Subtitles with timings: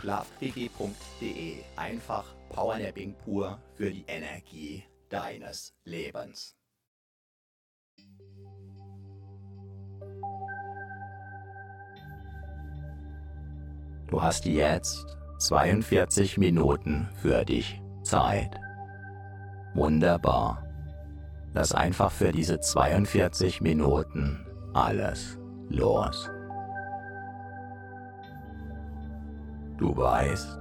[0.00, 1.56] Schlafquickie.de.
[1.76, 6.56] Einfach Powernapping pur für die Energie deines Lebens.
[14.08, 15.06] Du hast jetzt
[15.38, 18.60] 42 Minuten für dich Zeit.
[19.74, 20.66] Wunderbar.
[21.54, 25.38] Lass einfach für diese 42 Minuten alles
[25.68, 26.30] los.
[29.82, 30.60] Du weißt,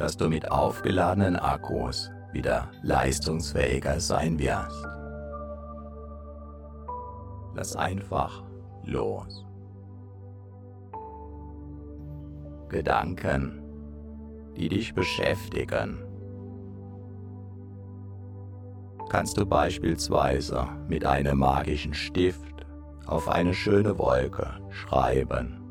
[0.00, 4.84] dass du mit aufgeladenen Akkus wieder leistungsfähiger sein wirst.
[7.54, 8.42] Lass einfach
[8.82, 9.46] los.
[12.68, 13.62] Gedanken,
[14.56, 16.04] die dich beschäftigen.
[19.08, 22.66] Kannst du beispielsweise mit einem magischen Stift
[23.06, 25.67] auf eine schöne Wolke schreiben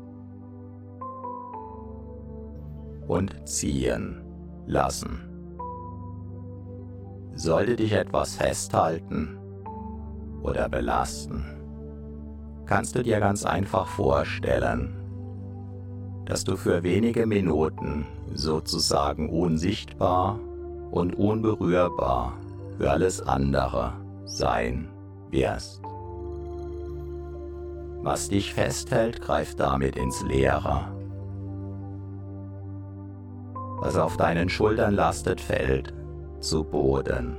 [3.08, 4.22] und ziehen
[4.66, 5.20] lassen.
[7.34, 9.38] Sollte dich etwas festhalten
[10.42, 11.44] oder belasten,
[12.66, 14.94] kannst du dir ganz einfach vorstellen,
[16.26, 20.38] dass du für wenige Minuten sozusagen unsichtbar
[20.90, 22.36] und unberührbar
[22.76, 23.94] für alles andere
[24.26, 24.88] sein
[25.30, 25.82] wirst.
[28.02, 30.97] Was dich festhält, greift damit ins Leere.
[33.80, 35.92] Was auf deinen Schultern lastet, fällt
[36.40, 37.36] zu Boden.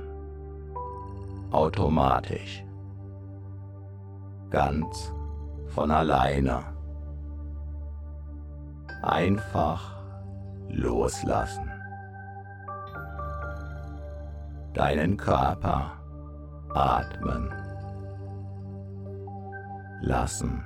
[1.50, 2.64] Automatisch.
[4.50, 5.12] Ganz
[5.68, 6.64] von alleine
[9.02, 9.96] einfach
[10.68, 11.70] loslassen.
[14.74, 15.92] Deinen Körper
[16.74, 17.52] atmen
[20.00, 20.64] lassen.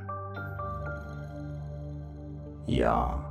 [2.67, 3.24] Ja.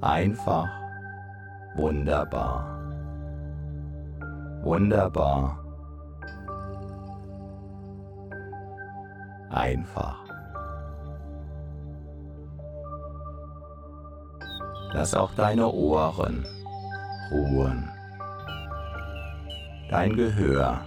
[0.00, 0.68] Einfach
[1.74, 2.78] wunderbar.
[4.62, 5.58] Wunderbar.
[9.50, 10.16] Einfach.
[14.92, 16.46] Lass auch deine Ohren
[17.32, 17.90] ruhen.
[19.90, 20.80] Dein Gehör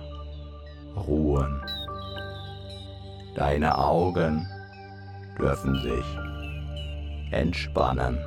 [0.95, 1.61] ruhen.
[3.35, 4.47] Deine Augen
[5.37, 6.17] dürfen sich
[7.31, 8.17] entspannen.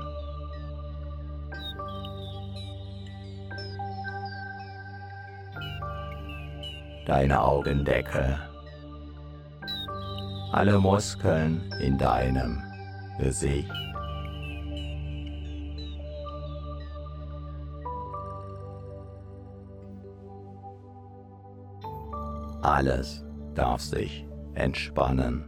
[7.06, 8.38] Deine Augendecke.
[10.52, 12.62] Alle Muskeln in deinem
[13.18, 13.70] Gesicht.
[22.62, 23.22] Alles
[23.54, 25.44] darf sich entspannen.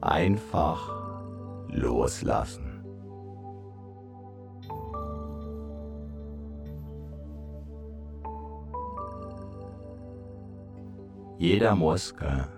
[0.00, 0.88] Einfach
[1.70, 2.67] loslassen.
[11.40, 12.48] Jeder Muskel,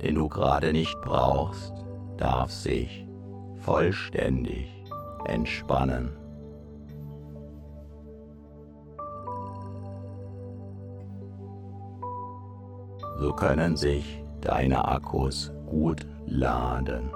[0.00, 1.74] den du gerade nicht brauchst,
[2.16, 3.04] darf sich
[3.56, 4.68] vollständig
[5.24, 6.16] entspannen.
[13.18, 17.10] So können sich deine Akkus gut laden.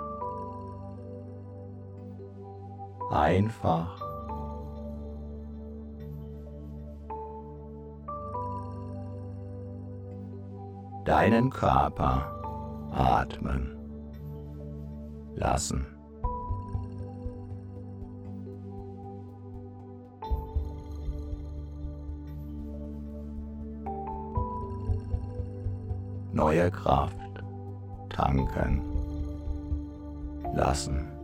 [3.12, 4.07] Einfach
[11.08, 12.30] deinen Körper
[12.92, 13.74] atmen
[15.36, 15.86] lassen.
[26.32, 27.14] Neue Kraft
[28.10, 28.82] tanken
[30.54, 31.17] lassen.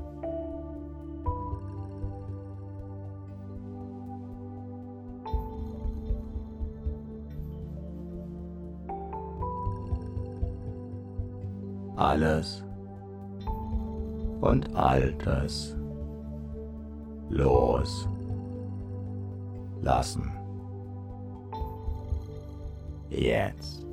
[12.15, 12.63] Alles
[14.41, 15.75] und Altes
[17.29, 18.09] los
[19.83, 20.31] lassen.
[23.11, 23.85] Jetzt.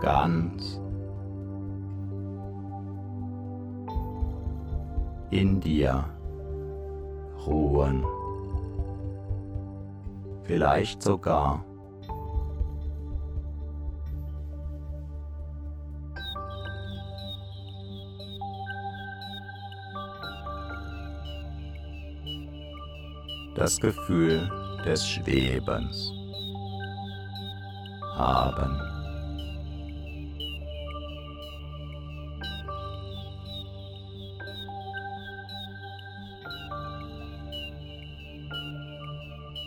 [0.00, 0.80] Ganz
[5.30, 6.04] in dir
[7.46, 8.04] ruhen
[10.52, 11.64] vielleicht sogar
[23.54, 24.46] das Gefühl
[24.84, 26.12] des Schwebens
[28.14, 28.91] haben.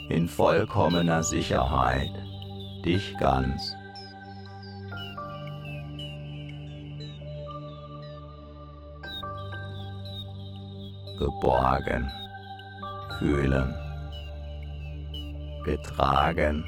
[0.09, 2.11] In vollkommener Sicherheit.
[2.83, 3.75] Dich ganz.
[11.17, 12.11] Geborgen.
[13.19, 13.73] Fühlen,
[15.63, 16.65] getragen.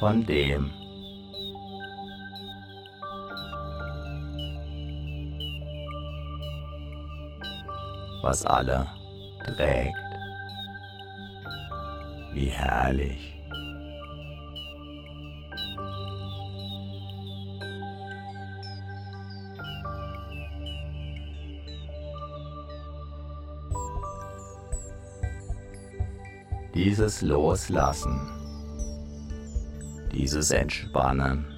[0.00, 0.70] Von dem,
[8.22, 8.86] was alle
[9.44, 10.07] trägt
[12.38, 13.34] wie herrlich.
[26.74, 28.20] Dieses Loslassen,
[30.12, 31.57] dieses Entspannen.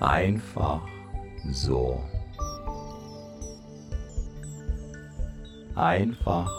[0.00, 0.82] Einfach
[1.50, 2.02] so.
[5.74, 6.50] Einfach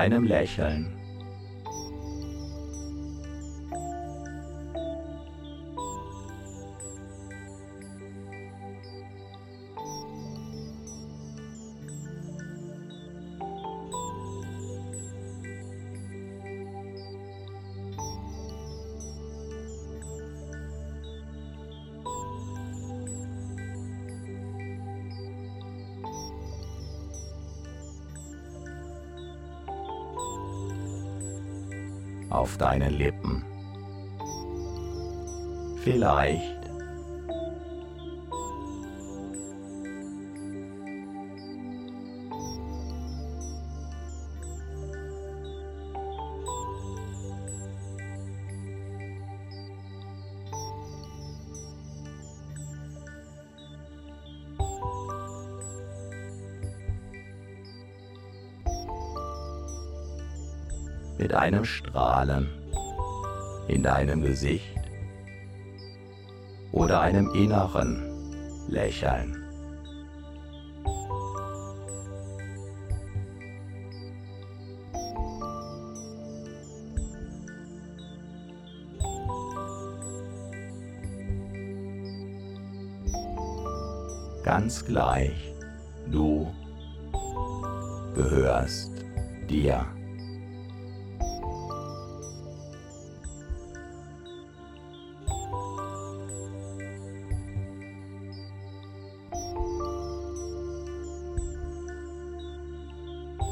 [0.00, 0.99] einem Lächeln.
[32.50, 33.44] Auf deinen Lippen.
[35.84, 36.49] Vielleicht
[61.30, 62.48] mit einem Strahlen
[63.68, 64.76] in deinem Gesicht
[66.72, 69.36] oder einem inneren Lächeln.
[84.42, 85.54] Ganz gleich,
[86.10, 86.52] du
[88.16, 88.90] gehörst
[89.48, 89.86] dir.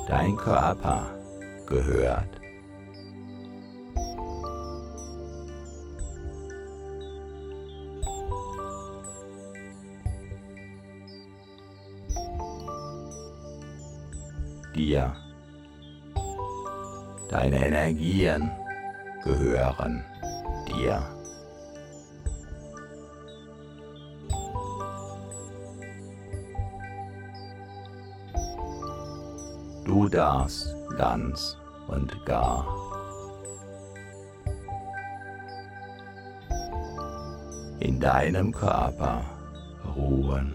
[0.08, 1.06] Dein Körper
[1.66, 2.40] gehört
[14.74, 15.14] dir.
[17.28, 18.50] Deine Energien
[19.22, 20.02] gehören
[20.68, 21.17] dir.
[29.88, 32.66] Du darfst ganz und gar
[37.80, 39.24] in deinem Körper
[39.96, 40.54] ruhen.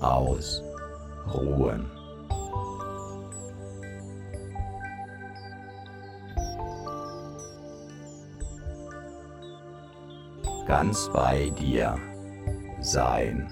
[0.00, 1.90] ausruhen.
[10.66, 11.98] Ganz bei dir
[12.88, 13.46] sein.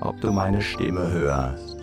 [0.00, 1.76] Ob du meine Stimme hörst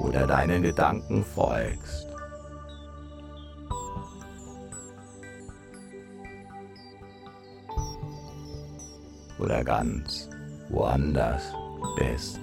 [0.00, 2.06] oder deinen Gedanken folgst.
[9.38, 10.30] Oder ganz
[10.70, 11.52] woanders
[11.96, 12.40] bist.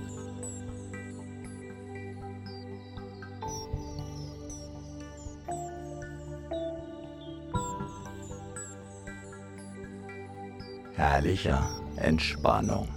[10.96, 11.68] Herrlicher
[11.98, 12.88] Entspannung.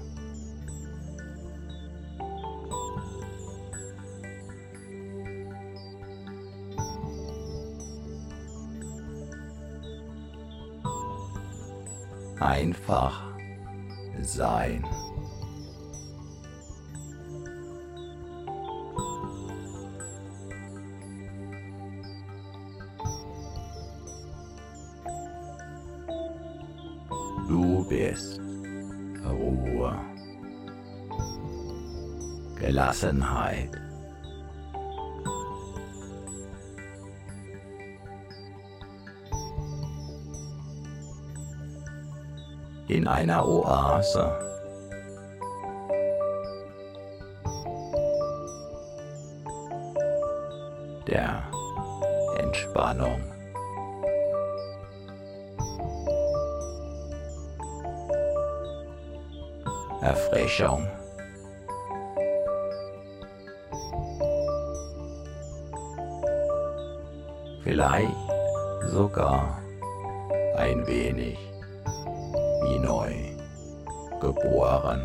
[12.44, 13.22] einfach
[14.22, 14.84] sein.
[32.84, 33.70] Gelassenheit.
[42.88, 44.30] in einer Oase.
[51.08, 51.42] Der
[52.38, 53.18] Entspannung.
[60.02, 60.86] Erfrischung.
[67.64, 68.12] Vielleicht
[68.88, 69.58] sogar
[70.58, 71.38] ein wenig
[72.62, 73.10] wie neu
[74.20, 75.02] geboren.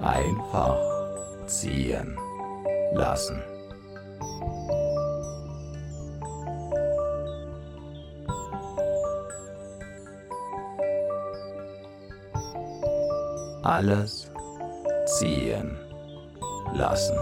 [0.00, 0.76] Einfach
[1.46, 2.18] ziehen
[2.92, 3.42] lassen.
[13.62, 14.30] Alles
[15.06, 15.76] ziehen
[16.74, 17.16] lassen.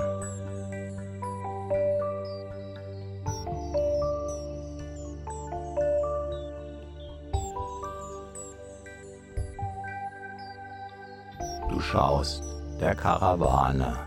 [11.90, 12.44] schaust
[12.80, 13.98] der Karawane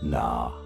[0.00, 0.61] nach.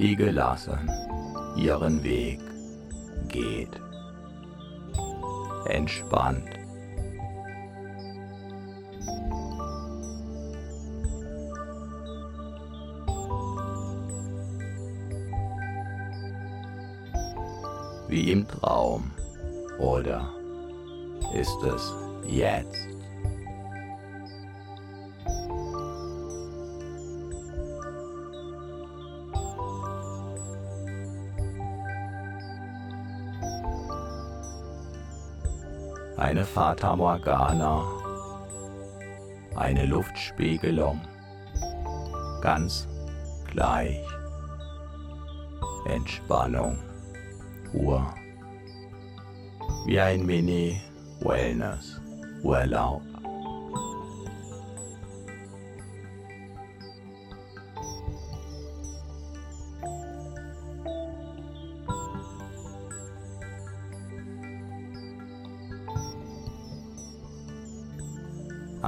[0.00, 0.90] Die gelassen
[1.56, 2.40] ihren Weg
[3.28, 3.78] geht.
[5.66, 6.48] Entspannt
[18.08, 19.10] wie im Traum?
[19.78, 20.28] Oder
[21.34, 21.94] ist es
[22.26, 22.89] jetzt?
[36.30, 37.84] Eine Fata Morgana,
[39.56, 41.00] eine Luftspiegelung,
[42.40, 42.86] ganz
[43.50, 43.98] gleich.
[45.86, 46.78] Entspannung,
[47.74, 48.06] Ruhe,
[49.86, 53.09] wie ein Mini-Wellness-Urlaub.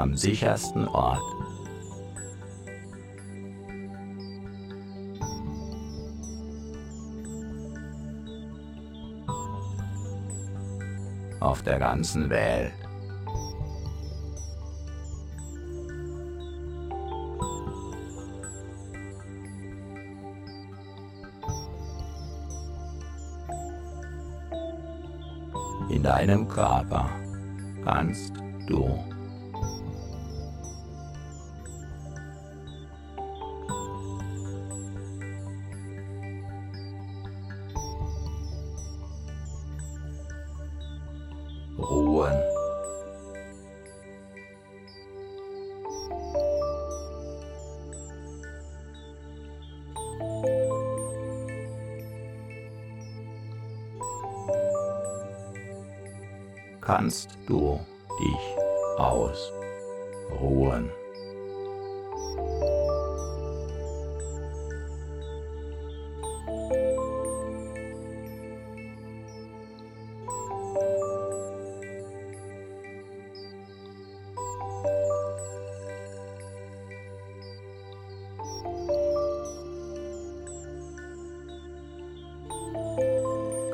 [0.02, 1.22] Am sichersten Ort.
[11.38, 12.72] Auf der ganzen Welt.
[25.90, 27.08] In deinem Körper
[27.84, 28.32] kannst
[28.66, 29.11] du
[58.20, 58.56] dich
[58.98, 60.90] ausruhen.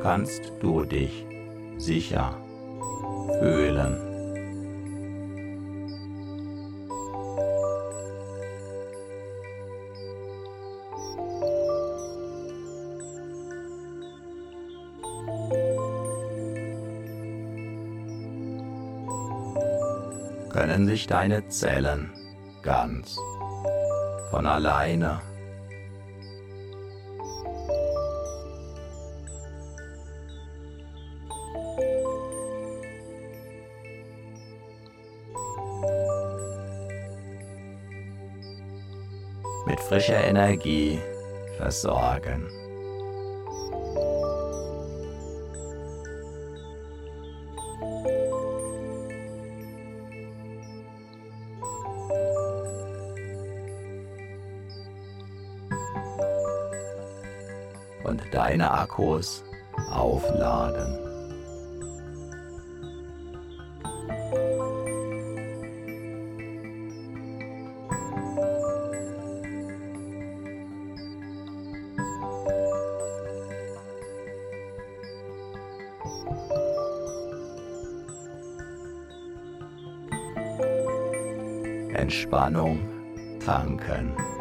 [0.09, 1.27] kannst du dich
[1.77, 2.35] sicher
[3.39, 4.08] fühlen.
[20.79, 22.13] Können sich deine Zellen
[22.63, 23.19] ganz
[24.31, 25.21] von alleine
[39.67, 41.01] mit frischer Energie
[41.57, 42.47] versorgen.
[58.99, 59.45] Akkus
[59.93, 60.99] aufladen.
[81.95, 82.81] Entspannung
[83.45, 84.38] tanken.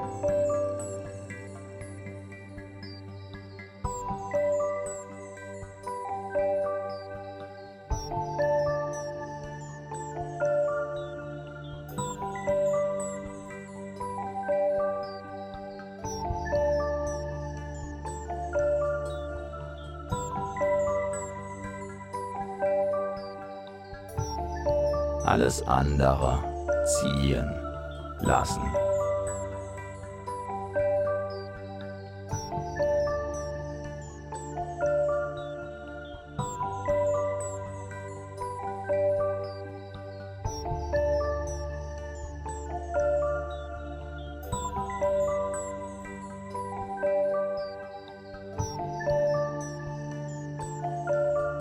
[25.57, 26.39] Alles andere
[26.85, 27.49] ziehen
[28.19, 28.61] lassen.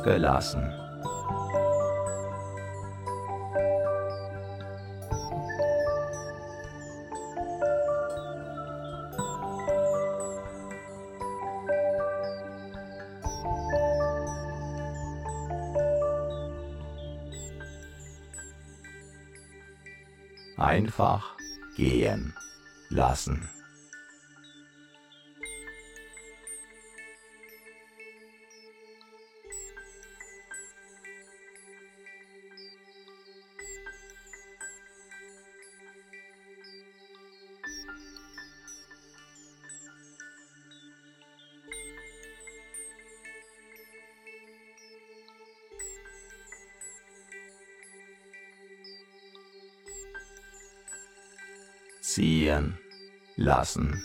[0.05, 0.76] gelassen.
[20.57, 21.37] Einfach
[21.77, 22.35] gehen
[22.89, 23.49] lassen.
[53.47, 54.03] Lassen.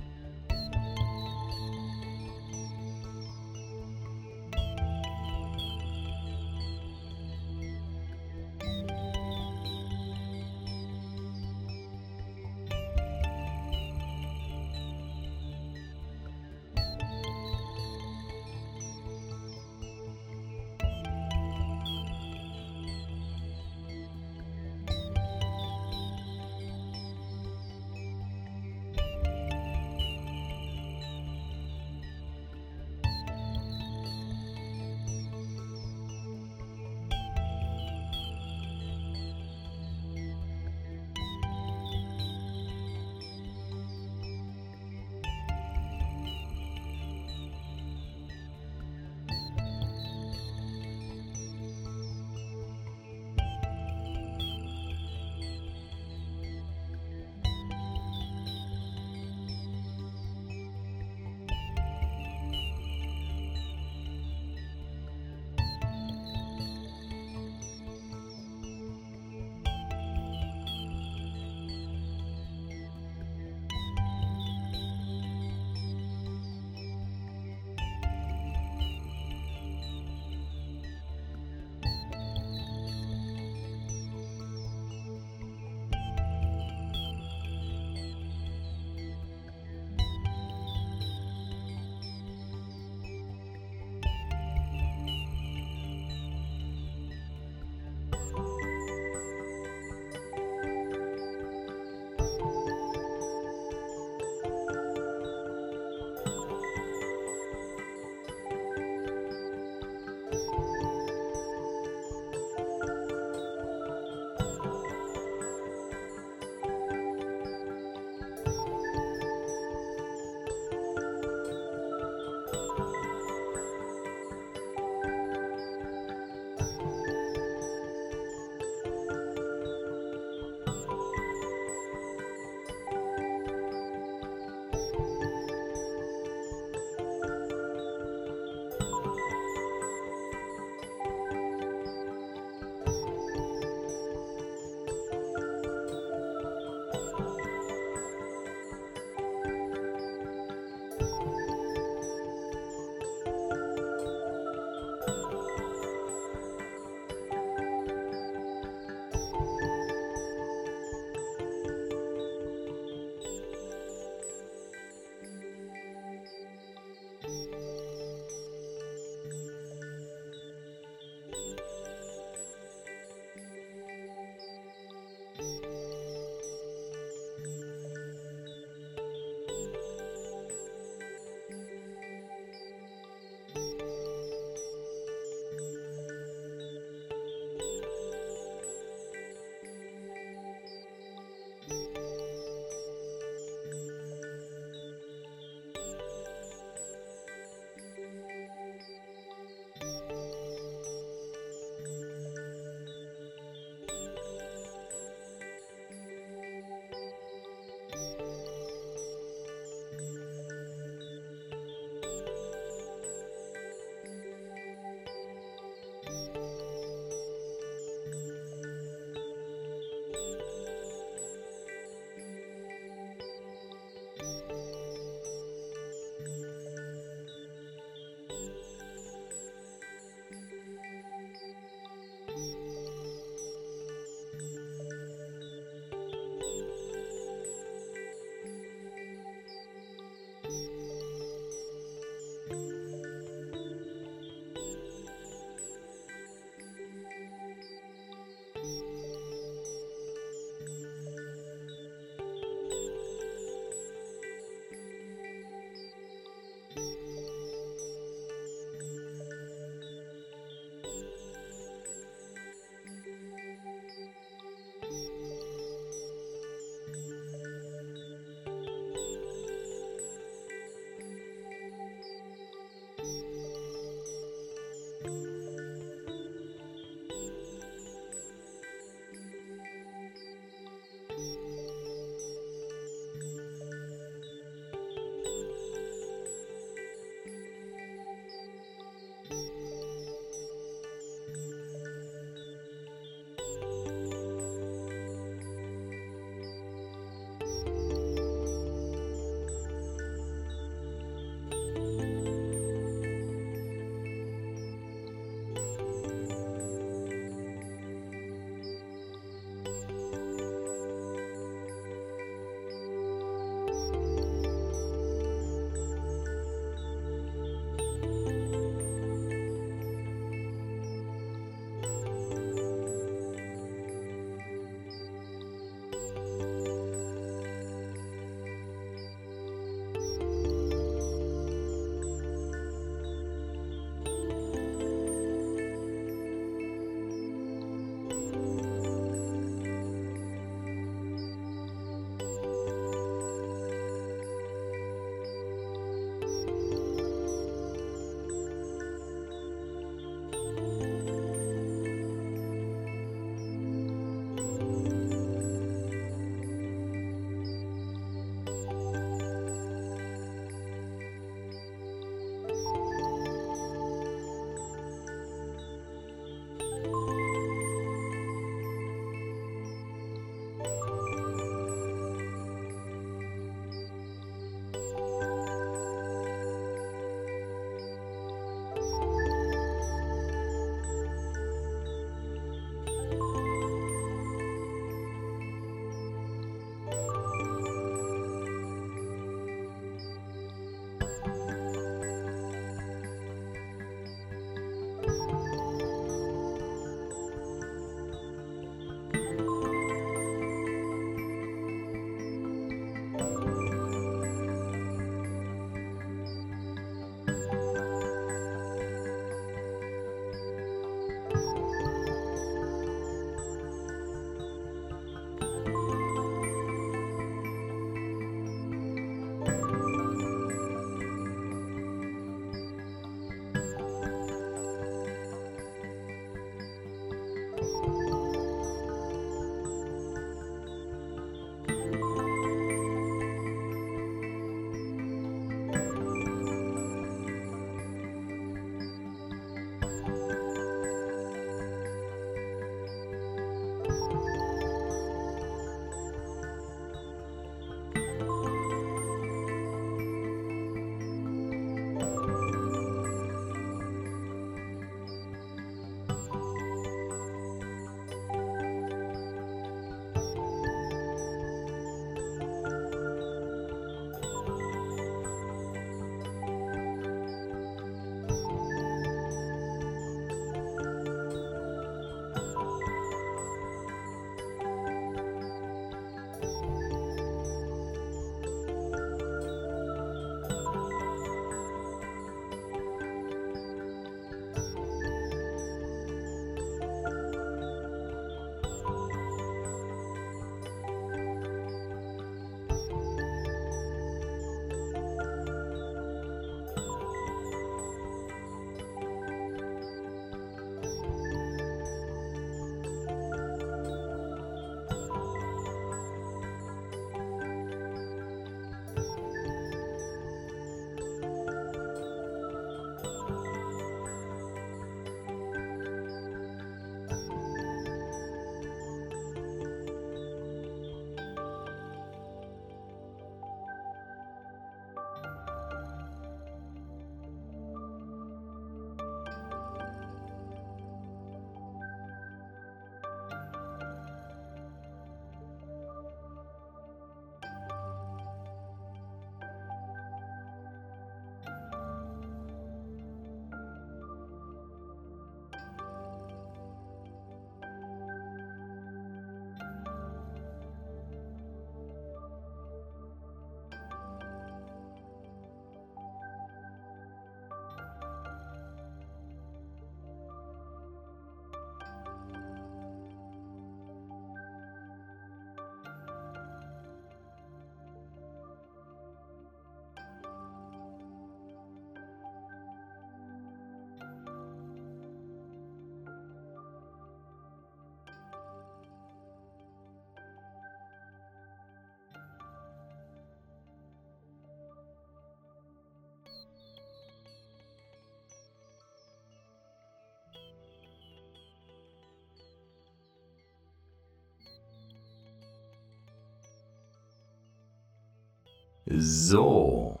[598.90, 600.00] So.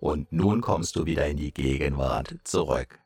[0.00, 2.98] Und nun kommst du wieder in die Gegenwart zurück.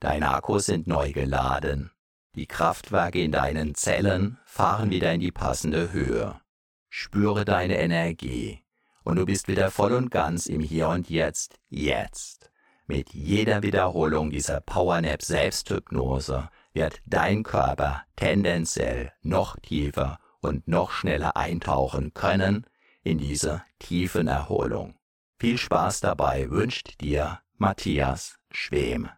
[0.00, 1.90] Deine Akkus sind neu geladen.
[2.34, 6.40] Die Kraftwerke in deinen Zellen fahren wieder in die passende Höhe.
[6.88, 8.64] Spüre deine Energie.
[9.04, 12.50] Und du bist wieder voll und ganz im Hier und Jetzt, jetzt.
[12.86, 21.36] Mit jeder Wiederholung dieser Powernap Selbsthypnose wird dein Körper tendenziell noch tiefer und noch schneller
[21.36, 22.66] eintauchen können
[23.04, 24.96] in dieser tiefen Erholung.
[25.38, 29.08] Viel Spaß dabei wünscht dir Matthias Schwem.